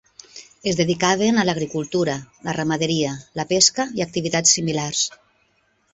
Es 0.71 0.77
dedicaven 0.79 1.37
a 1.41 1.43
l'agricultura, 1.49 2.15
la 2.47 2.57
ramaderia, 2.57 3.11
la 3.41 3.45
pesca 3.55 3.87
i 4.01 4.05
activitats 4.07 4.59
similars. 4.59 5.05